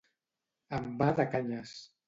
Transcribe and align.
Envà 0.79 1.11
de 1.21 1.29
canyes. 1.37 1.79